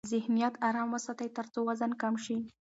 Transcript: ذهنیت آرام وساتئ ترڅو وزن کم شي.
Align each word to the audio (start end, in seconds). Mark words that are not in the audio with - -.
ذهنیت 0.13 0.53
آرام 0.67 0.87
وساتئ 0.95 1.27
ترڅو 1.37 1.59
وزن 1.69 1.91
کم 2.01 2.13
شي. 2.25 2.37